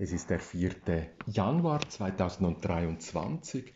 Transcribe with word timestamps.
Es 0.00 0.12
ist 0.12 0.30
der 0.30 0.38
4. 0.38 0.76
Januar 1.26 1.80
2023. 1.80 3.74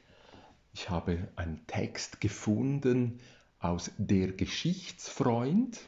Ich 0.72 0.88
habe 0.88 1.26
einen 1.34 1.67
Text 1.67 2.21
gefunden 2.21 3.18
aus 3.58 3.91
Der 3.99 4.31
Geschichtsfreund 4.31 5.81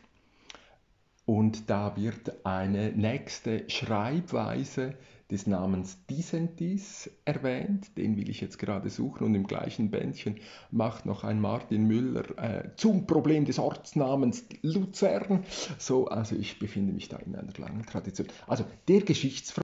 und 1.25 1.71
da 1.71 1.97
wird 1.97 2.45
eine 2.45 2.91
nächste 2.91 3.71
Schreibweise 3.71 4.97
des 5.31 5.47
Namens 5.47 6.05
Disentis 6.07 7.09
erwähnt, 7.25 7.97
den 7.97 8.17
will 8.17 8.29
ich 8.29 8.41
jetzt 8.41 8.59
gerade 8.59 8.91
suchen 8.91 9.27
und 9.27 9.37
im 9.37 9.47
gleichen 9.47 9.93
Bändchen 9.93 10.41
macht 10.73 11.07
noch 11.07 11.23
ein 11.23 11.41
Martin 11.41 11.87
Müller 11.87 12.39
äh, 12.39 12.71
zum 12.75 13.07
Problem 13.07 13.45
des 13.45 13.61
Ortsnamens 13.61 14.45
Luzern. 14.63 15.45
So, 15.79 16.09
also 16.09 16.35
ich 16.35 16.59
befinde 16.59 16.93
mich 16.93 17.09
da 17.09 17.19
in 17.19 17.37
einer 17.37 17.53
langen 17.57 17.87
Tradition. 17.87 18.27
Also 18.49 18.65
der 18.89 19.03
Geschichtsfreund 19.03 19.64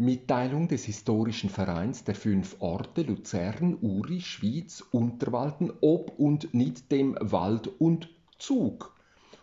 Mitteilung 0.00 0.66
des 0.66 0.86
Historischen 0.86 1.50
Vereins 1.50 2.04
der 2.04 2.14
fünf 2.14 2.56
Orte 2.60 3.02
Luzern, 3.02 3.76
Uri, 3.82 4.22
Schwyz, 4.22 4.82
Unterwalden, 4.92 5.70
Ob 5.82 6.18
und 6.18 6.54
Nid 6.54 6.90
dem 6.90 7.18
Wald 7.20 7.68
und 7.78 8.08
Zug. 8.38 8.96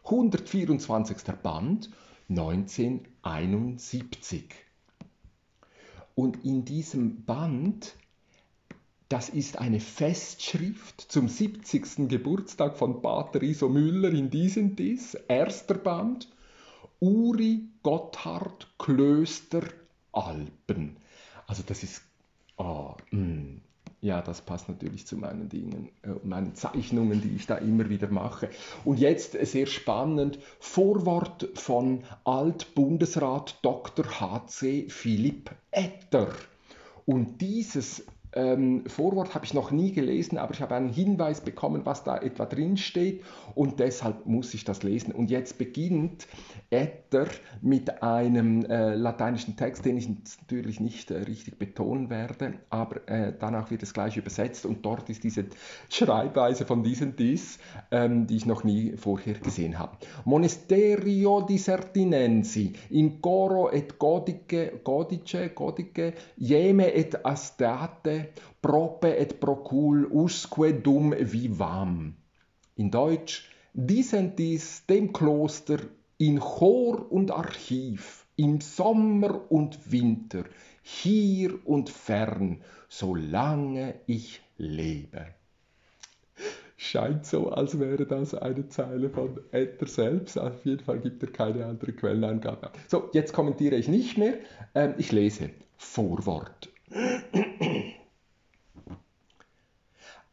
124. 0.06 1.18
Band 1.44 1.92
1971. 2.30 4.46
Und 6.16 6.44
in 6.44 6.66
diesem 6.66 7.24
Band, 7.24 7.94
das 9.10 9.30
ist 9.30 9.60
eine 9.60 9.80
Festschrift 9.80 11.02
zum 11.02 11.28
70. 11.28 12.10
Geburtstag 12.10 12.78
von 12.78 13.04
Pater 13.04 13.44
Iso 13.44 13.70
Müller 13.70 14.10
in 14.10 14.32
diesem 14.32 14.76
Dies, 14.76 15.14
erster 15.28 15.76
Band, 15.76 16.28
Uri 17.00 17.70
Gotthard 17.84 18.68
Klöster 18.80 19.62
Alpen. 20.18 20.98
Also 21.46 21.64
das 21.66 21.84
ist, 21.84 22.02
oh, 22.58 22.96
ja, 24.02 24.22
das 24.22 24.42
passt 24.42 24.70
natürlich 24.70 25.08
zu 25.08 25.18
meinen 25.18 25.50
Dingen, 25.50 25.90
äh, 26.04 26.10
meinen 26.24 26.56
Zeichnungen, 26.56 27.22
die 27.22 27.36
ich 27.36 27.48
da 27.48 27.56
immer 27.56 27.90
wieder 27.90 28.10
mache. 28.10 28.50
Und 28.86 29.00
jetzt 29.00 29.34
sehr 29.34 29.66
spannend, 29.66 30.40
Vorwort 30.60 31.50
von 31.56 32.04
Altbundesrat 32.24 33.60
Dr. 33.64 34.06
H.C. 34.20 34.88
Philipp 34.90 35.52
Etter. 35.72 36.30
Und 37.06 37.42
dieses 37.42 38.06
ähm, 38.34 38.84
Vorwort 38.88 39.34
habe 39.36 39.46
ich 39.46 39.54
noch 39.54 39.72
nie 39.72 39.92
gelesen, 39.92 40.38
aber 40.38 40.54
ich 40.54 40.62
habe 40.62 40.76
einen 40.76 40.90
Hinweis 40.90 41.42
bekommen, 41.42 41.86
was 41.86 42.04
da 42.04 42.18
etwa 42.18 42.46
drin 42.46 42.78
steht 42.78 43.24
und 43.56 43.80
deshalb 43.80 44.26
muss 44.26 44.54
ich 44.54 44.64
das 44.64 44.84
lesen. 44.84 45.12
Und 45.14 45.30
jetzt 45.30 45.58
beginnt 45.58 46.28
Etter 46.70 47.28
mit 47.62 48.04
einem 48.04 48.66
äh, 48.66 48.96
lateinischen 48.96 49.56
Text, 49.56 49.86
den 49.86 49.98
ich 49.98 50.10
natürlich 50.10 50.80
nicht 50.80 51.12
äh, 51.12 51.20
richtig 51.20 51.58
betonen 51.58 52.10
werde, 52.10 52.54
aber 52.70 53.08
äh, 53.08 53.34
danach 53.38 53.72
wird 53.72 53.84
es 53.84 53.94
gleich 53.94 54.18
übersetzt 54.18 54.66
und 54.66 54.86
dort 54.86 55.10
ist 55.10 55.24
diese 55.24 55.46
Schreibweise 55.90 56.66
von 56.66 56.84
diesem 56.84 57.16
Dis, 57.16 57.60
ähm, 57.92 58.28
die 58.28 58.38
ich 58.38 58.46
noch 58.46 58.64
nie 58.64 58.98
vorher 58.98 59.36
gesehen 59.36 59.80
habe. 59.80 59.98
Monesterio 60.26 61.42
di 61.42 61.58
Sertinensi 61.58 62.74
in 62.90 63.22
coro 63.22 63.70
et 63.72 63.98
godice, 63.98 64.82
godice, 64.84 65.50
godice, 65.56 66.14
jeme 66.38 66.94
et 66.94 67.26
astate, 67.26 68.17
prope 68.62 69.18
et 69.18 69.40
procul 69.40 70.08
usque 70.12 70.74
dum 70.84 71.14
vivam. 71.18 72.16
In 72.76 72.92
Deutsch, 72.92 73.50
Dissentis 73.74 74.86
dem 74.86 75.12
Kloster 75.14 75.80
in 76.18 76.40
Chor 76.40 77.12
und 77.12 77.32
Archiv, 77.32 78.26
im 78.36 78.60
Sommer 78.60 79.52
und 79.52 79.92
Winter, 79.92 80.46
hier 80.82 81.60
und 81.66 81.90
fern, 81.90 82.62
solange 82.90 83.96
ich 84.08 84.42
lebe. 84.58 85.28
Scheint 86.80 87.26
so, 87.26 87.50
als 87.50 87.80
wäre 87.80 88.06
das 88.06 88.36
eine 88.36 88.68
Zeile 88.70 89.10
von 89.10 89.40
Etter 89.52 89.88
selbst. 89.88 90.38
Auf 90.38 90.64
jeden 90.64 90.84
Fall 90.84 91.00
gibt 91.00 91.24
er 91.24 91.32
keine 91.32 91.66
andere 91.66 91.92
Quellenangabe. 91.92 92.72
So, 92.88 93.10
jetzt 93.14 93.34
kommentiere 93.34 93.76
ich 93.76 93.88
nicht 93.88 94.18
mehr. 94.18 94.36
Ähm, 94.76 94.94
ich 95.00 95.12
lese 95.12 95.50
Vorwort. 95.76 96.70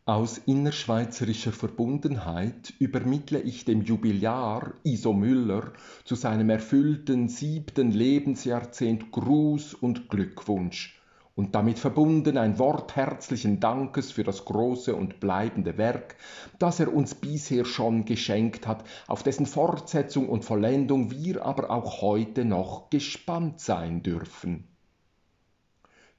Aus 0.07 0.37
innerschweizerischer 0.37 1.53
Verbundenheit 1.53 2.75
übermittle 2.79 3.41
ich 3.41 3.65
dem 3.65 3.81
Jubilar 3.81 4.75
Iso 4.83 5.15
Müller 5.15 5.73
zu 6.05 6.15
seinem 6.15 6.51
erfüllten 6.51 7.29
siebten 7.29 7.91
Lebensjahrzehnt 7.91 9.13
Gruß 9.13 9.73
und 9.73 10.11
Glückwunsch 10.11 11.01
und 11.37 11.55
damit 11.55 11.79
verbunden 11.79 12.37
ein 12.37 12.59
Wort 12.59 12.97
herzlichen 12.97 13.61
Dankes 13.61 14.13
für 14.13 14.25
das 14.25 14.45
große 14.45 14.95
und 14.95 15.21
bleibende 15.21 15.79
Werk, 15.79 16.17
das 16.59 16.81
er 16.81 16.93
uns 16.93 17.15
bisher 17.15 17.65
schon 17.65 18.05
geschenkt 18.05 18.67
hat, 18.67 18.85
auf 19.07 19.23
dessen 19.23 19.47
Fortsetzung 19.47 20.29
und 20.29 20.45
Vollendung 20.45 21.13
wir 21.13 21.47
aber 21.47 21.71
auch 21.71 22.03
heute 22.03 22.45
noch 22.45 22.91
gespannt 22.91 23.59
sein 23.59 24.03
dürfen. 24.03 24.69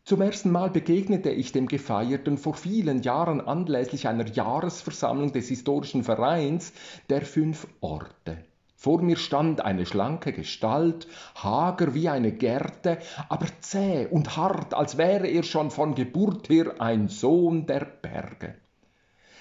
Zum 0.05 0.21
ersten 0.21 0.51
Mal 0.51 0.69
begegnete 0.69 1.31
ich 1.31 1.51
dem 1.51 1.65
Gefeierten 1.65 2.37
vor 2.37 2.53
vielen 2.53 3.01
Jahren 3.01 3.41
anlässlich 3.41 4.07
einer 4.07 4.27
Jahresversammlung 4.27 5.31
des 5.31 5.47
Historischen 5.47 6.03
Vereins 6.03 6.73
der 7.09 7.23
fünf 7.23 7.65
Orte. 7.81 8.37
Vor 8.75 9.01
mir 9.01 9.17
stand 9.17 9.61
eine 9.61 9.87
schlanke 9.87 10.31
Gestalt, 10.31 11.07
hager 11.33 11.95
wie 11.95 12.07
eine 12.07 12.31
Gerte, 12.31 12.99
aber 13.29 13.47
zäh 13.61 14.05
und 14.05 14.37
hart, 14.37 14.75
als 14.75 14.99
wäre 14.99 15.25
er 15.25 15.41
schon 15.41 15.71
von 15.71 15.95
Geburt 15.95 16.49
her 16.49 16.75
ein 16.77 17.07
Sohn 17.07 17.65
der 17.65 17.83
Berge. 17.83 18.53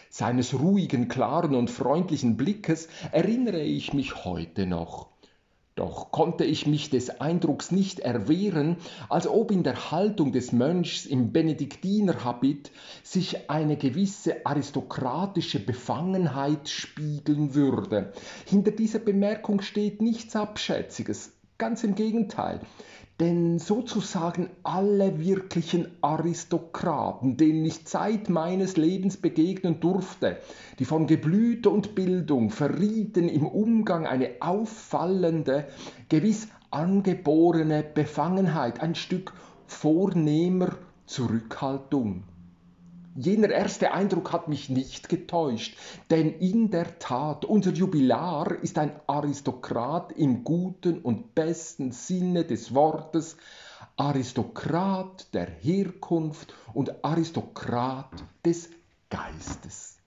Seines 0.08 0.58
ruhigen, 0.58 1.08
klaren 1.08 1.54
und 1.54 1.68
freundlichen 1.68 2.38
Blickes 2.38 2.88
erinnere 3.12 3.60
ich 3.60 3.92
mich 3.92 4.24
heute 4.24 4.64
noch. 4.64 5.13
Doch 5.76 6.12
konnte 6.12 6.44
ich 6.44 6.68
mich 6.68 6.90
des 6.90 7.20
Eindrucks 7.20 7.72
nicht 7.72 7.98
erwehren, 7.98 8.76
als 9.08 9.26
ob 9.26 9.50
in 9.50 9.64
der 9.64 9.90
Haltung 9.90 10.30
des 10.30 10.52
Mönchs 10.52 11.04
im 11.04 11.32
Benediktinerhabit 11.32 12.70
sich 13.02 13.50
eine 13.50 13.76
gewisse 13.76 14.46
aristokratische 14.46 15.58
Befangenheit 15.58 16.68
spiegeln 16.68 17.56
würde. 17.56 18.12
Hinter 18.46 18.70
dieser 18.70 19.00
Bemerkung 19.00 19.62
steht 19.62 20.00
nichts 20.00 20.36
Abschätziges, 20.36 21.32
ganz 21.58 21.82
im 21.82 21.96
Gegenteil. 21.96 22.60
Denn 23.20 23.60
sozusagen 23.60 24.50
alle 24.64 25.20
wirklichen 25.20 25.86
Aristokraten, 26.00 27.36
denen 27.36 27.64
ich 27.64 27.86
Zeit 27.86 28.28
meines 28.28 28.76
Lebens 28.76 29.16
begegnen 29.16 29.78
durfte, 29.78 30.38
die 30.80 30.84
von 30.84 31.06
Geblüte 31.06 31.70
und 31.70 31.94
Bildung 31.94 32.50
verrieten 32.50 33.28
im 33.28 33.46
Umgang 33.46 34.04
eine 34.08 34.30
auffallende, 34.40 35.68
gewiss 36.08 36.48
angeborene 36.72 37.84
Befangenheit, 37.84 38.80
ein 38.80 38.96
Stück 38.96 39.32
vornehmer 39.68 40.76
Zurückhaltung. 41.06 42.24
Jener 43.16 43.50
erste 43.50 43.92
Eindruck 43.92 44.32
hat 44.32 44.48
mich 44.48 44.68
nicht 44.70 45.08
getäuscht, 45.08 45.76
denn 46.10 46.32
in 46.32 46.70
der 46.70 46.98
Tat, 46.98 47.44
unser 47.44 47.70
Jubilar 47.70 48.60
ist 48.60 48.76
ein 48.76 48.90
Aristokrat 49.06 50.10
im 50.12 50.42
guten 50.42 50.98
und 50.98 51.32
besten 51.32 51.92
Sinne 51.92 52.44
des 52.44 52.74
Wortes, 52.74 53.36
Aristokrat 53.96 55.32
der 55.32 55.46
Herkunft 55.46 56.54
und 56.72 57.04
Aristokrat 57.04 58.10
des 58.44 58.70
Geistes. 59.10 59.98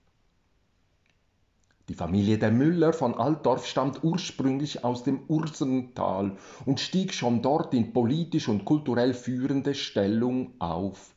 Die 1.87 1.93
Familie 1.95 2.37
der 2.37 2.51
Müller 2.51 2.91
von 2.91 3.15
Altdorf 3.15 3.65
stammt 3.65 4.03
ursprünglich 4.03 4.83
aus 4.83 5.03
dem 5.03 5.21
Ursental 5.29 6.35
und 6.65 6.81
stieg 6.81 7.13
schon 7.13 7.41
dort 7.41 7.73
in 7.73 7.93
politisch 7.93 8.49
und 8.49 8.65
kulturell 8.65 9.13
führende 9.13 9.73
Stellung 9.73 10.51
auf. 10.59 11.15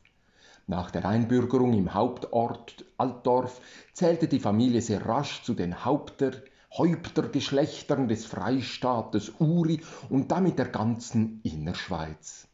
Nach 0.71 0.89
der 0.89 1.03
Einbürgerung 1.03 1.73
im 1.73 1.93
Hauptort 1.93 2.85
Altdorf 2.97 3.59
zählte 3.91 4.29
die 4.29 4.39
Familie 4.39 4.81
sehr 4.81 5.05
rasch 5.05 5.43
zu 5.43 5.53
den 5.53 5.83
Haupter, 5.83 6.31
Häuptergeschlechtern 6.77 8.07
des 8.07 8.25
Freistaates 8.25 9.33
Uri 9.39 9.81
und 10.07 10.31
damit 10.31 10.57
der 10.57 10.69
ganzen 10.69 11.41
Innerschweiz. 11.43 12.47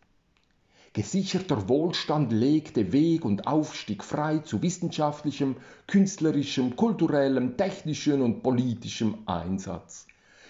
Gesicherter 0.94 1.70
Wohlstand 1.70 2.32
legte 2.32 2.92
Weg 2.92 3.24
und 3.24 3.46
Aufstieg 3.46 4.04
frei 4.04 4.40
zu 4.40 4.64
wissenschaftlichem, 4.64 5.58
künstlerischem, 5.86 6.76
kulturellem, 6.76 7.56
technischem 7.56 8.24
und 8.24 8.42
politischem 8.42 9.20
Einsatz. 9.28 10.07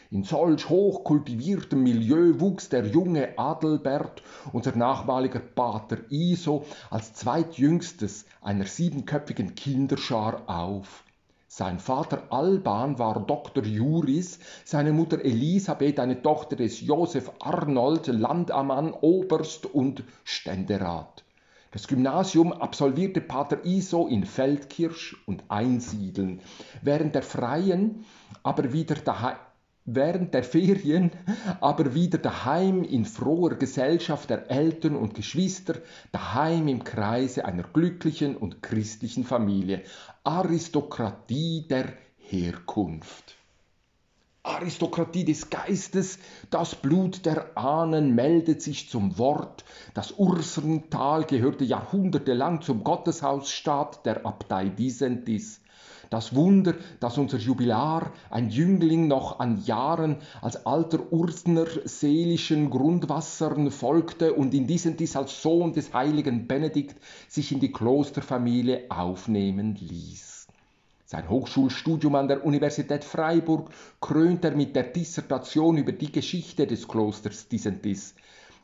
In 0.09 0.23
solch 0.23 0.69
hochkultiviertem 0.69 1.83
Milieu 1.83 2.39
wuchs 2.39 2.69
der 2.69 2.85
junge 2.85 3.37
Adelbert, 3.37 4.23
unser 4.53 4.73
nachmaliger 4.73 5.39
Pater 5.39 5.97
Iso, 6.09 6.65
als 6.89 7.13
zweitjüngstes 7.13 8.25
einer 8.41 8.65
siebenköpfigen 8.65 9.55
Kinderschar 9.55 10.43
auf. 10.47 11.03
Sein 11.49 11.79
Vater 11.79 12.23
Alban 12.29 12.99
war 12.99 13.19
Dr. 13.19 13.65
Juris, 13.65 14.39
seine 14.63 14.93
Mutter 14.93 15.25
Elisabeth 15.25 15.99
eine 15.99 16.21
Tochter 16.21 16.55
des 16.55 16.79
Josef 16.79 17.29
Arnold, 17.39 18.07
Landammann, 18.07 18.93
Oberst 18.93 19.65
und 19.65 20.03
Ständerat. 20.23 21.25
Das 21.71 21.87
Gymnasium 21.87 22.53
absolvierte 22.53 23.19
Pater 23.19 23.65
Iso 23.65 24.07
in 24.07 24.23
Feldkirch 24.23 25.17
und 25.25 25.43
Einsiedeln. 25.49 26.39
Während 26.81 27.13
der 27.13 27.23
Freien 27.23 28.05
aber 28.41 28.71
wieder 28.71 28.95
daheim 28.95 29.35
während 29.87 30.33
der 30.33 30.43
Ferien 30.43 31.11
aber 31.61 31.95
wieder 31.95 32.17
daheim 32.17 32.83
in 32.83 33.05
froher 33.05 33.55
Gesellschaft 33.55 34.29
der 34.29 34.51
Eltern 34.51 34.95
und 34.95 35.15
Geschwister, 35.15 35.75
daheim 36.11 36.67
im 36.67 36.83
Kreise 36.83 37.45
einer 37.45 37.63
glücklichen 37.63 38.35
und 38.35 38.61
christlichen 38.61 39.23
Familie. 39.23 39.81
Aristokratie 40.23 41.65
der 41.69 41.93
Herkunft. 42.17 43.35
Aristokratie 44.43 45.25
des 45.25 45.49
Geistes, 45.49 46.19
das 46.49 46.75
Blut 46.75 47.25
der 47.25 47.57
Ahnen 47.57 48.13
meldet 48.13 48.61
sich 48.61 48.89
zum 48.89 49.17
Wort. 49.17 49.63
Das 49.93 50.13
Ursental 50.13 51.23
gehörte 51.23 51.63
jahrhundertelang 51.63 52.61
zum 52.61 52.83
Gotteshausstaat 52.83 54.05
der 54.05 54.25
Abtei 54.25 54.69
Disentis. 54.69 55.61
Das 56.09 56.33
Wunder, 56.35 56.75
dass 57.01 57.17
unser 57.17 57.37
Jubilar, 57.37 58.13
ein 58.29 58.49
Jüngling 58.49 59.07
noch 59.07 59.39
an 59.39 59.61
Jahren, 59.65 60.17
als 60.41 60.65
alter 60.65 61.11
Ursner 61.11 61.65
seelischen 61.83 62.69
Grundwassern 62.69 63.71
folgte 63.71 64.33
und 64.33 64.53
in 64.53 64.67
diesem 64.67 64.95
dies 64.95 65.17
als 65.17 65.41
Sohn 65.41 65.73
des 65.73 65.93
heiligen 65.93 66.47
Benedikt 66.47 66.95
sich 67.27 67.51
in 67.51 67.59
die 67.59 67.71
Klosterfamilie 67.71 68.85
aufnehmen 68.89 69.75
ließ. 69.75 70.47
Sein 71.05 71.29
Hochschulstudium 71.29 72.15
an 72.15 72.27
der 72.27 72.45
Universität 72.45 73.03
Freiburg 73.03 73.69
krönt 74.01 74.43
er 74.43 74.55
mit 74.55 74.75
der 74.75 74.83
Dissertation 74.83 75.77
über 75.77 75.93
die 75.93 76.11
Geschichte 76.11 76.67
des 76.67 76.87
Klosters 76.87 77.47
Disentis. 77.47 78.13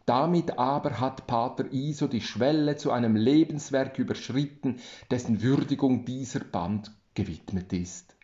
Damit 0.05 0.57
aber 0.57 0.99
hat 0.99 1.25
Pater 1.25 1.71
Iso 1.71 2.07
die 2.07 2.19
Schwelle 2.19 2.75
zu 2.75 2.91
einem 2.91 3.15
Lebenswerk 3.15 3.97
überschritten, 3.97 4.79
dessen 5.09 5.41
Würdigung 5.41 6.03
dieser 6.03 6.41
Band 6.41 6.91
gewidmet 7.13 7.73
ist. 7.73 8.15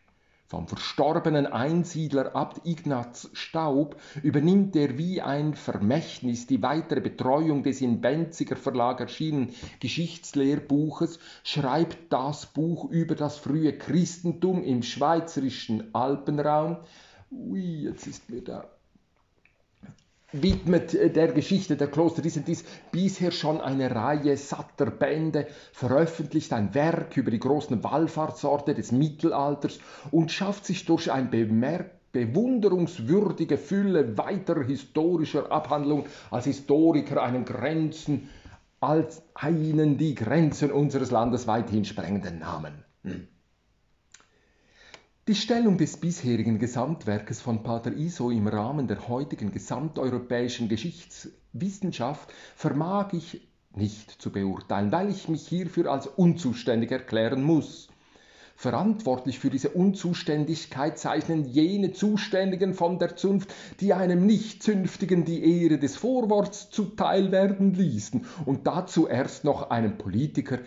Vom 0.50 0.68
verstorbenen 0.68 1.46
Einsiedler 1.46 2.36
Abt 2.36 2.66
Ignaz 2.66 3.30
Staub 3.34 4.02
übernimmt 4.24 4.76
er 4.76 4.98
wie 4.98 5.22
ein 5.22 5.54
Vermächtnis 5.54 6.48
die 6.48 6.64
weitere 6.64 7.02
Betreuung 7.02 7.62
des 7.62 7.82
in 7.82 8.02
Benziger 8.02 8.56
Verlag 8.56 9.00
erschienenen 9.00 9.54
Geschichtslehrbuches, 9.80 11.20
schreibt 11.44 12.12
das 12.12 12.48
Buch 12.48 12.90
über 12.90 13.14
das 13.14 13.38
frühe 13.38 13.78
Christentum 13.78 14.64
im 14.64 14.82
schweizerischen 14.82 15.94
Alpenraum. 15.94 16.78
Ui, 17.30 17.84
jetzt 17.84 18.08
ist 18.08 18.28
mir 18.32 18.44
da 18.44 18.68
widmet 20.32 20.94
äh, 20.94 21.10
der 21.10 21.30
Geschichte 21.32 21.76
der 21.76 21.88
Kloster 21.88 22.22
dies 22.22 22.64
bisher 22.92 23.32
schon 23.32 23.62
eine 23.62 23.94
Reihe 23.94 24.38
satter 24.38 24.92
Bände, 24.92 25.48
veröffentlicht 25.72 26.54
ein 26.54 26.74
Werk 26.74 27.18
über 27.18 27.32
die 27.32 27.40
großen 27.40 27.84
Wallfahrtsorte 27.84 28.74
des 28.74 28.92
Mittelalters 28.92 29.80
und 30.12 30.32
schafft 30.32 30.66
sich 30.66 30.86
durch 30.86 31.12
ein 31.12 31.30
bemerkt 31.30 32.00
bewunderungswürdige 32.12 33.58
Fülle 33.58 34.18
weiterer 34.18 34.64
historischer 34.64 35.52
Abhandlungen 35.52 36.06
als 36.32 36.46
Historiker 36.46 37.22
einen 37.22 37.46
Grenzen, 37.46 38.30
als 38.80 39.22
einen 39.36 39.98
die 39.98 40.16
Grenzen 40.16 40.72
unseres 40.72 41.12
Landes 41.12 41.46
weithin 41.46 41.86
sprengenden 41.86 42.40
Namen. 42.40 42.84
Hm. 43.04 43.28
Die 45.30 45.36
Stellung 45.36 45.78
des 45.78 45.98
bisherigen 45.98 46.58
Gesamtwerkes 46.58 47.40
von 47.40 47.62
Pater 47.62 47.92
Iso 47.96 48.32
im 48.32 48.48
Rahmen 48.48 48.88
der 48.88 49.08
heutigen 49.08 49.52
gesamteuropäischen 49.52 50.70
Geschichtswissenschaft 50.70 52.34
vermag 52.56 53.14
ich 53.14 53.48
nicht 53.76 54.10
zu 54.10 54.32
beurteilen, 54.32 54.92
weil 54.92 55.12
ich 55.12 55.30
mich 55.30 55.48
hierfür 55.48 55.92
als 55.92 56.08
unzuständig 56.08 56.90
erklären 56.90 57.44
muss. 57.44 57.90
Verantwortlich 58.56 59.38
für 59.38 59.52
diese 59.52 59.70
Unzuständigkeit 59.70 60.98
zeichnen 60.98 61.46
jene 61.46 61.92
Zuständigen 61.92 62.74
von 62.74 62.98
der 62.98 63.16
Zunft, 63.16 63.54
die 63.82 63.94
einem 63.94 64.26
Nichtzünftigen 64.26 65.26
die 65.26 65.62
Ehre 65.62 65.78
des 65.78 65.96
Vorworts 65.96 66.72
zuteil 66.72 67.32
werden 67.32 67.76
ließen 67.76 68.26
und 68.48 68.66
dazu 68.66 69.08
erst 69.08 69.44
noch 69.44 69.70
einem 69.70 69.96
Politiker, 70.00 70.58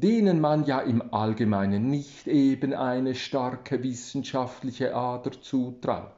denen 0.00 0.40
man 0.40 0.64
ja 0.64 0.78
im 0.80 1.12
Allgemeinen 1.12 1.90
nicht 1.90 2.28
eben 2.28 2.72
eine 2.72 3.16
starke 3.16 3.82
wissenschaftliche 3.82 4.94
Ader 4.94 5.32
zutraut. 5.42 6.12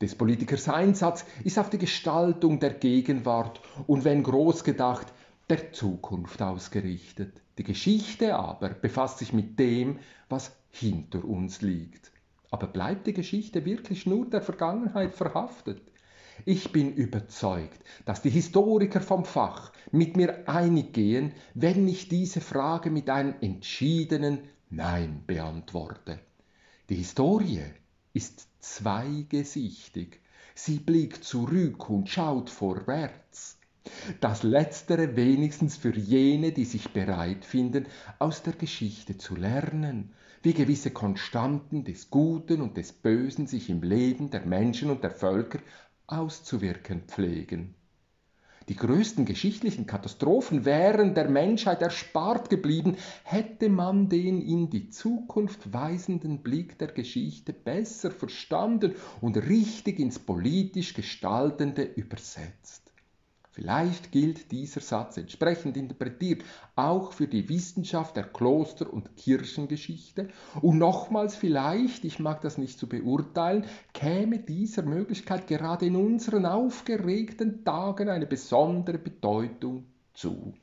Des 0.00 0.16
Politikers 0.16 0.68
Einsatz 0.68 1.24
ist 1.44 1.60
auf 1.60 1.70
die 1.70 1.78
Gestaltung 1.78 2.58
der 2.58 2.74
Gegenwart 2.74 3.60
und 3.86 4.04
wenn 4.04 4.24
groß 4.24 4.64
gedacht, 4.64 5.06
der 5.48 5.72
Zukunft 5.72 6.42
ausgerichtet. 6.42 7.40
Die 7.56 7.64
Geschichte 7.64 8.34
aber 8.34 8.70
befasst 8.70 9.18
sich 9.18 9.32
mit 9.32 9.58
dem, 9.58 10.00
was 10.28 10.56
hinter 10.70 11.24
uns 11.24 11.62
liegt. 11.62 12.10
Aber 12.50 12.66
bleibt 12.66 13.06
die 13.06 13.12
Geschichte 13.12 13.64
wirklich 13.64 14.06
nur 14.06 14.26
der 14.26 14.42
Vergangenheit 14.42 15.14
verhaftet? 15.14 15.82
Ich 16.44 16.72
bin 16.72 16.94
überzeugt, 16.94 17.80
dass 18.04 18.22
die 18.22 18.30
Historiker 18.30 19.00
vom 19.00 19.24
Fach 19.24 19.72
mit 19.90 20.16
mir 20.16 20.48
einig 20.48 20.92
gehen, 20.92 21.32
wenn 21.54 21.86
ich 21.88 22.08
diese 22.08 22.40
Frage 22.40 22.90
mit 22.90 23.10
einem 23.10 23.34
entschiedenen 23.40 24.40
Nein 24.70 25.22
beantworte. 25.26 26.20
Die 26.88 26.96
Historie 26.96 27.64
ist 28.12 28.48
zweigesichtig. 28.60 30.20
Sie 30.54 30.78
blickt 30.78 31.24
zurück 31.24 31.88
und 31.90 32.08
schaut 32.08 32.50
vorwärts. 32.50 33.58
Das 34.20 34.42
letztere 34.42 35.16
wenigstens 35.16 35.76
für 35.76 35.96
jene, 35.96 36.52
die 36.52 36.64
sich 36.64 36.90
bereit 36.90 37.44
finden, 37.44 37.86
aus 38.18 38.42
der 38.42 38.52
Geschichte 38.52 39.16
zu 39.16 39.34
lernen, 39.34 40.12
wie 40.42 40.52
gewisse 40.52 40.90
Konstanten 40.90 41.84
des 41.84 42.10
Guten 42.10 42.60
und 42.60 42.76
des 42.76 42.92
Bösen 42.92 43.46
sich 43.46 43.70
im 43.70 43.82
Leben 43.82 44.30
der 44.30 44.44
Menschen 44.44 44.90
und 44.90 45.02
der 45.02 45.10
Völker 45.10 45.60
auszuwirken 46.08 47.02
pflegen. 47.06 47.74
Die 48.68 48.76
größten 48.76 49.24
geschichtlichen 49.24 49.86
Katastrophen 49.86 50.66
wären 50.66 51.14
der 51.14 51.30
Menschheit 51.30 51.80
erspart 51.80 52.50
geblieben, 52.50 52.96
hätte 53.24 53.70
man 53.70 54.10
den 54.10 54.42
in 54.42 54.68
die 54.68 54.90
Zukunft 54.90 55.72
weisenden 55.72 56.42
Blick 56.42 56.78
der 56.78 56.88
Geschichte 56.88 57.54
besser 57.54 58.10
verstanden 58.10 58.94
und 59.22 59.38
richtig 59.38 59.98
ins 59.98 60.18
politisch 60.18 60.92
Gestaltende 60.92 61.82
übersetzt. 61.82 62.87
Vielleicht 63.58 64.12
gilt 64.12 64.52
dieser 64.52 64.80
Satz 64.80 65.16
entsprechend 65.16 65.76
interpretiert 65.76 66.44
auch 66.76 67.12
für 67.12 67.26
die 67.26 67.48
Wissenschaft 67.48 68.14
der 68.14 68.22
Kloster- 68.22 68.92
und 68.92 69.16
Kirchengeschichte. 69.16 70.28
Und 70.62 70.78
nochmals 70.78 71.34
vielleicht, 71.34 72.04
ich 72.04 72.20
mag 72.20 72.40
das 72.40 72.56
nicht 72.56 72.78
zu 72.78 72.88
beurteilen, 72.88 73.64
käme 73.92 74.38
dieser 74.38 74.82
Möglichkeit 74.82 75.48
gerade 75.48 75.86
in 75.86 75.96
unseren 75.96 76.46
aufgeregten 76.46 77.64
Tagen 77.64 78.08
eine 78.08 78.26
besondere 78.26 78.98
Bedeutung 78.98 79.86
zu. 80.14 80.54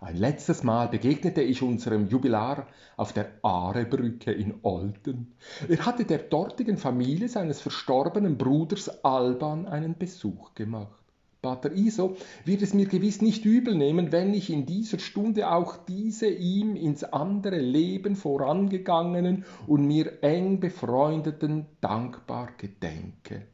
Ein 0.00 0.16
letztes 0.16 0.62
Mal 0.62 0.88
begegnete 0.88 1.42
ich 1.42 1.60
unserem 1.60 2.08
Jubilar 2.08 2.68
auf 2.96 3.12
der 3.12 3.32
Aarebrücke 3.42 4.32
in 4.32 4.54
Olten. 4.62 5.34
Er 5.68 5.84
hatte 5.84 6.06
der 6.06 6.20
dortigen 6.20 6.78
Familie 6.78 7.28
seines 7.28 7.60
verstorbenen 7.60 8.38
Bruders 8.38 9.04
Alban 9.04 9.68
einen 9.68 9.98
Besuch 9.98 10.54
gemacht. 10.54 11.01
Pater 11.42 11.72
Iso 11.72 12.16
wird 12.44 12.62
es 12.62 12.72
mir 12.72 12.86
gewiss 12.86 13.20
nicht 13.20 13.44
übel 13.44 13.74
nehmen, 13.74 14.12
wenn 14.12 14.32
ich 14.32 14.48
in 14.48 14.64
dieser 14.64 15.00
Stunde 15.00 15.50
auch 15.50 15.76
diese 15.76 16.28
ihm 16.28 16.76
ins 16.76 17.02
andere 17.02 17.58
Leben 17.58 18.14
vorangegangenen 18.14 19.44
und 19.66 19.84
mir 19.84 20.22
eng 20.22 20.60
befreundeten 20.60 21.66
dankbar 21.80 22.50
gedenke. 22.58 23.48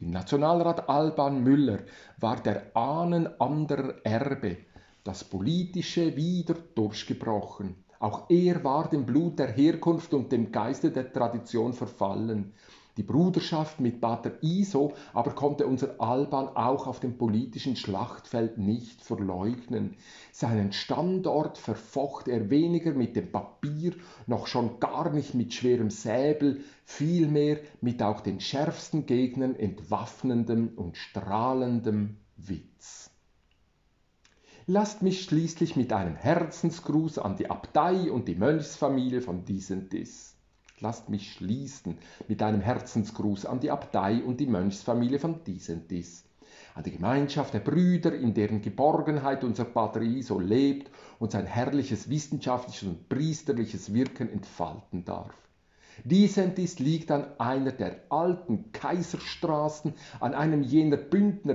Im 0.00 0.10
Nationalrat 0.10 0.88
Alban 0.88 1.44
Müller 1.44 1.84
war 2.18 2.42
der 2.42 2.76
Ahnen 2.76 3.28
anderer 3.40 3.94
Erbe, 4.02 4.56
das 5.04 5.22
Politische 5.22 6.16
wieder 6.16 6.56
durchgebrochen. 6.74 7.76
Auch 8.00 8.28
er 8.28 8.64
war 8.64 8.90
dem 8.90 9.06
Blut 9.06 9.38
der 9.38 9.52
Herkunft 9.52 10.12
und 10.14 10.32
dem 10.32 10.50
Geiste 10.50 10.90
der 10.90 11.12
Tradition 11.12 11.74
verfallen. 11.74 12.54
Die 12.96 13.02
Bruderschaft 13.02 13.80
mit 13.80 14.00
Pater 14.00 14.40
Iso 14.40 14.94
aber 15.12 15.32
konnte 15.32 15.66
unser 15.66 16.00
Alban 16.00 16.48
auch 16.48 16.86
auf 16.86 17.00
dem 17.00 17.18
politischen 17.18 17.74
Schlachtfeld 17.74 18.56
nicht 18.58 19.02
verleugnen. 19.02 19.96
Seinen 20.30 20.72
Standort 20.72 21.58
verfocht 21.58 22.28
er 22.28 22.50
weniger 22.50 22.92
mit 22.92 23.16
dem 23.16 23.32
Papier, 23.32 23.94
noch 24.28 24.46
schon 24.46 24.78
gar 24.78 25.10
nicht 25.12 25.34
mit 25.34 25.52
schwerem 25.52 25.90
Säbel, 25.90 26.60
vielmehr 26.84 27.58
mit 27.80 28.00
auch 28.00 28.20
den 28.20 28.38
schärfsten 28.38 29.06
Gegnern 29.06 29.56
entwaffnendem 29.56 30.68
und 30.76 30.96
strahlendem 30.96 32.18
Witz. 32.36 33.10
Lasst 34.66 35.02
mich 35.02 35.24
schließlich 35.24 35.74
mit 35.76 35.92
einem 35.92 36.14
Herzensgruß 36.14 37.18
an 37.18 37.36
die 37.36 37.50
Abtei 37.50 38.10
und 38.10 38.28
die 38.28 38.34
Mönchsfamilie 38.34 39.20
von 39.20 39.44
Disentis. 39.44 40.33
Lasst 40.80 41.08
mich 41.08 41.32
schließen 41.32 41.98
mit 42.28 42.42
einem 42.42 42.60
Herzensgruß 42.60 43.46
an 43.46 43.60
die 43.60 43.70
Abtei 43.70 44.22
und 44.24 44.40
die 44.40 44.46
Mönchsfamilie 44.46 45.18
von 45.18 45.44
Disentis 45.44 46.24
an 46.74 46.82
die 46.82 46.90
Gemeinschaft 46.90 47.54
der 47.54 47.60
Brüder, 47.60 48.14
in 48.14 48.34
deren 48.34 48.60
Geborgenheit 48.60 49.44
unser 49.44 49.64
Pater 49.64 50.02
Iso 50.02 50.40
lebt 50.40 50.90
und 51.20 51.30
sein 51.30 51.46
herrliches 51.46 52.10
wissenschaftliches 52.10 52.88
und 52.88 53.08
priesterliches 53.08 53.94
Wirken 53.94 54.28
entfalten 54.28 55.04
darf. 55.04 55.32
Disentis 56.02 56.80
liegt 56.80 57.12
an 57.12 57.38
einer 57.38 57.70
der 57.70 58.00
alten 58.08 58.72
Kaiserstraßen, 58.72 59.94
an 60.18 60.34
einem 60.34 60.62
jener 60.62 60.96
Bündner 60.96 61.54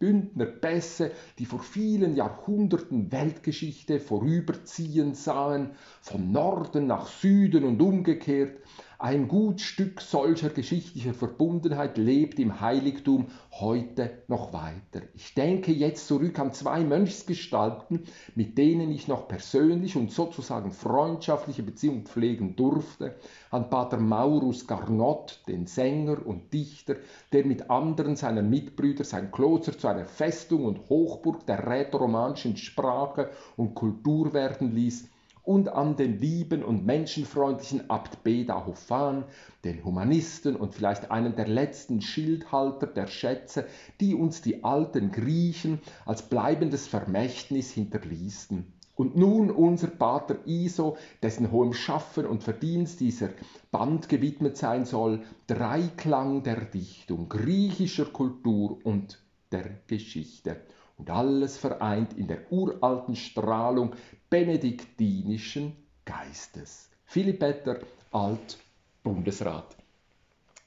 Bündner 0.00 0.46
Bässe, 0.46 1.12
die 1.38 1.44
vor 1.44 1.60
vielen 1.60 2.16
Jahrhunderten 2.16 3.12
Weltgeschichte 3.12 4.00
vorüberziehen 4.00 5.14
sahen, 5.14 5.72
von 6.00 6.32
Norden 6.32 6.86
nach 6.86 7.06
Süden 7.06 7.64
und 7.64 7.80
umgekehrt, 7.80 8.58
ein 9.00 9.28
gut 9.28 9.62
Stück 9.62 10.02
solcher 10.02 10.50
geschichtlicher 10.50 11.14
Verbundenheit 11.14 11.96
lebt 11.96 12.38
im 12.38 12.60
Heiligtum 12.60 13.28
heute 13.50 14.22
noch 14.28 14.52
weiter. 14.52 15.06
Ich 15.14 15.32
denke 15.32 15.72
jetzt 15.72 16.06
zurück 16.06 16.38
an 16.38 16.52
zwei 16.52 16.80
Mönchsgestalten, 16.84 18.04
mit 18.34 18.58
denen 18.58 18.92
ich 18.92 19.08
noch 19.08 19.26
persönlich 19.26 19.96
und 19.96 20.12
sozusagen 20.12 20.70
freundschaftliche 20.70 21.62
Beziehungen 21.62 22.04
pflegen 22.04 22.56
durfte, 22.56 23.16
an 23.50 23.70
Pater 23.70 23.96
Maurus 23.96 24.66
Garnot, 24.66 25.40
den 25.48 25.66
Sänger 25.66 26.26
und 26.26 26.52
Dichter, 26.52 26.96
der 27.32 27.46
mit 27.46 27.70
anderen 27.70 28.16
seiner 28.16 28.42
Mitbrüder 28.42 29.04
sein 29.04 29.32
Kloster 29.32 29.78
zu 29.78 29.88
einer 29.88 30.04
Festung 30.04 30.66
und 30.66 30.90
Hochburg 30.90 31.46
der 31.46 31.66
rätoromanischen 31.66 32.58
Sprache 32.58 33.30
und 33.56 33.74
Kultur 33.74 34.34
werden 34.34 34.74
ließ, 34.74 35.08
und 35.42 35.68
an 35.68 35.96
den 35.96 36.18
lieben 36.18 36.62
und 36.62 36.84
menschenfreundlichen 36.84 37.88
Abt 37.90 38.22
Beda 38.22 38.66
Hofan, 38.66 39.24
den 39.64 39.84
Humanisten 39.84 40.56
und 40.56 40.74
vielleicht 40.74 41.10
einen 41.10 41.36
der 41.36 41.48
letzten 41.48 42.00
Schildhalter 42.00 42.86
der 42.86 43.06
Schätze, 43.06 43.66
die 44.00 44.14
uns 44.14 44.42
die 44.42 44.64
alten 44.64 45.10
Griechen 45.10 45.80
als 46.06 46.22
bleibendes 46.22 46.86
Vermächtnis 46.86 47.70
hinterließen. 47.72 48.72
Und 48.96 49.16
nun 49.16 49.50
unser 49.50 49.86
Pater 49.86 50.46
Iso, 50.46 50.98
dessen 51.22 51.50
hohem 51.50 51.72
Schaffen 51.72 52.26
und 52.26 52.42
Verdienst 52.42 53.00
dieser 53.00 53.30
Band 53.70 54.10
gewidmet 54.10 54.58
sein 54.58 54.84
soll, 54.84 55.22
Dreiklang 55.46 56.42
der 56.42 56.60
Dichtung, 56.66 57.30
griechischer 57.30 58.04
Kultur 58.04 58.78
und 58.84 59.22
der 59.52 59.80
Geschichte 59.86 60.60
und 61.00 61.08
alles 61.08 61.56
vereint 61.56 62.12
in 62.12 62.28
der 62.28 62.52
uralten 62.52 63.16
Strahlung 63.16 63.94
benediktinischen 64.28 65.72
Geistes. 66.04 66.90
Philipp 67.06 67.38
Petter, 67.38 67.78
Alt-Bundesrat. 68.12 69.78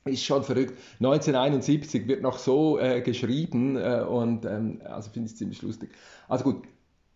Ist 0.06 0.26
schon 0.26 0.44
verrückt. 0.44 0.74
1971 1.00 2.08
wird 2.08 2.24
noch 2.24 2.40
so 2.40 2.80
äh, 2.80 3.02
geschrieben 3.02 3.78
äh, 3.78 4.02
und 4.02 4.44
ähm, 4.46 4.82
also 4.84 5.12
finde 5.12 5.30
ich 5.30 5.38
ziemlich 5.38 5.62
lustig. 5.62 5.92
Also 6.28 6.46
gut, 6.46 6.64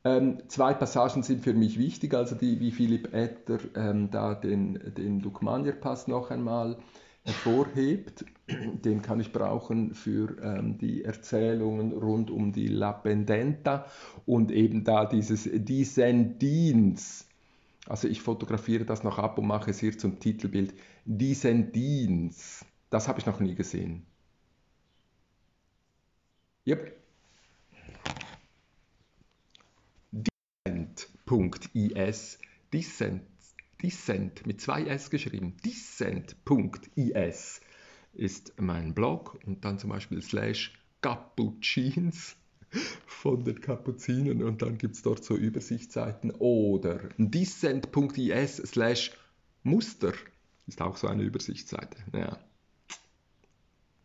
ähm, 0.06 0.44
zwei 0.48 0.76
Passagen 0.76 1.24
sind 1.24 1.44
für 1.44 1.54
mich 1.54 1.80
wichtig, 1.80 2.14
also 2.14 2.36
die, 2.36 2.60
wie 2.60 2.72
Philipp 2.72 3.14
Etter 3.16 3.58
ähm, 3.76 4.12
da 4.12 4.36
den, 4.36 4.94
den 4.96 5.22
Lukmanierpass 5.22 6.08
noch 6.08 6.30
einmal 6.30 6.78
hervorhebt. 7.24 8.26
Den 8.50 9.01
kann 9.01 9.20
ich 9.20 9.34
brauchen 9.34 9.94
für 9.94 10.38
ähm, 10.42 10.77
die 10.77 11.04
Erzählungen 11.04 11.92
rund 11.92 12.32
um 12.32 12.54
die 12.54 12.68
La 12.68 12.94
Pendenta 12.94 13.88
und 14.25 14.51
eben 14.51 14.86
da 14.86 15.06
dieses 15.06 15.50
Dissendiens. 15.51 17.27
Also 17.88 18.08
ich 18.08 18.22
fotografiere 18.22 18.86
das 18.86 19.04
noch 19.04 19.18
ab 19.20 19.38
und 19.38 19.48
mache 19.48 19.72
es 19.72 19.80
hier 19.80 19.98
zum 19.98 20.20
Titelbild. 20.20 20.74
Dissendiens. 21.06 22.66
Das 22.89 23.10
habe 23.10 23.20
ich 23.20 23.25
noch 23.25 23.42
nie 23.42 23.56
gesehen. 23.56 24.06
Yep. 26.66 26.96
Dissent.is. 30.66 32.39
Dissent 32.74 33.22
Dissent 33.82 34.46
mit 34.48 34.60
zwei 34.60 34.84
S 34.86 35.10
geschrieben, 35.12 35.56
dissent.is 35.63 36.42
ist 38.18 38.54
mein 38.60 38.94
Blog 38.94 39.40
und 39.46 39.64
dann 39.64 39.80
zum 39.80 39.92
Beispiel 39.92 40.22
slash 40.22 40.74
Cappuccins 41.02 42.36
von 43.06 43.44
den 43.44 43.62
Kapuzinen 43.62 44.44
und 44.44 44.62
dann 44.62 44.78
gibt 44.78 44.96
es 44.96 45.02
dort 45.02 45.24
so 45.24 45.36
Übersichtsseiten 45.36 46.32
oder 46.32 47.00
dissent.is 47.18 48.58
slash 48.58 49.12
Muster 49.64 50.14
ist 50.66 50.82
auch 50.82 50.98
so 50.98 51.08
eine 51.08 51.24
Übersichtsseite. 51.24 51.98
Ja. 52.14 52.38